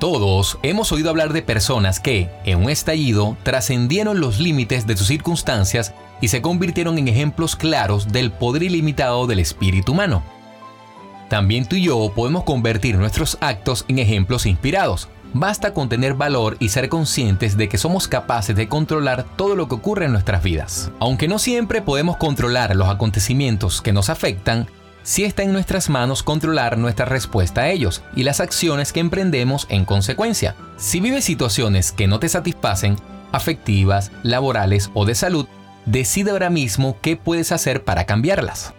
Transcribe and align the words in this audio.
Todos 0.00 0.58
hemos 0.62 0.92
oído 0.92 1.10
hablar 1.10 1.34
de 1.34 1.42
personas 1.42 2.00
que, 2.00 2.30
en 2.46 2.64
un 2.64 2.70
estallido, 2.70 3.36
trascendieron 3.42 4.18
los 4.18 4.40
límites 4.40 4.86
de 4.86 4.96
sus 4.96 5.08
circunstancias 5.08 5.92
y 6.22 6.28
se 6.28 6.40
convirtieron 6.40 6.96
en 6.96 7.06
ejemplos 7.06 7.54
claros 7.54 8.10
del 8.10 8.32
poder 8.32 8.62
ilimitado 8.62 9.26
del 9.26 9.40
espíritu 9.40 9.92
humano. 9.92 10.22
También 11.28 11.66
tú 11.66 11.76
y 11.76 11.82
yo 11.82 12.12
podemos 12.16 12.44
convertir 12.44 12.96
nuestros 12.96 13.36
actos 13.42 13.84
en 13.88 13.98
ejemplos 13.98 14.46
inspirados. 14.46 15.10
Basta 15.34 15.74
con 15.74 15.90
tener 15.90 16.14
valor 16.14 16.56
y 16.60 16.70
ser 16.70 16.88
conscientes 16.88 17.58
de 17.58 17.68
que 17.68 17.76
somos 17.76 18.08
capaces 18.08 18.56
de 18.56 18.68
controlar 18.68 19.26
todo 19.36 19.54
lo 19.54 19.68
que 19.68 19.74
ocurre 19.74 20.06
en 20.06 20.12
nuestras 20.12 20.42
vidas. 20.42 20.90
Aunque 20.98 21.28
no 21.28 21.38
siempre 21.38 21.82
podemos 21.82 22.16
controlar 22.16 22.74
los 22.74 22.88
acontecimientos 22.88 23.82
que 23.82 23.92
nos 23.92 24.08
afectan, 24.08 24.66
sí 25.02 25.24
está 25.24 25.42
en 25.42 25.52
nuestras 25.52 25.88
manos 25.88 26.22
controlar 26.22 26.78
nuestra 26.78 27.06
respuesta 27.06 27.62
a 27.62 27.68
ellos 27.68 28.02
y 28.14 28.22
las 28.22 28.40
acciones 28.40 28.92
que 28.92 29.00
emprendemos 29.00 29.66
en 29.70 29.84
consecuencia. 29.84 30.54
Si 30.76 31.00
vives 31.00 31.24
situaciones 31.24 31.92
que 31.92 32.06
no 32.06 32.20
te 32.20 32.28
satisfacen, 32.28 32.96
afectivas, 33.32 34.12
laborales 34.22 34.90
o 34.94 35.04
de 35.04 35.14
salud, 35.14 35.46
decide 35.86 36.30
ahora 36.30 36.50
mismo 36.50 36.98
qué 37.00 37.16
puedes 37.16 37.52
hacer 37.52 37.84
para 37.84 38.06
cambiarlas. 38.06 38.74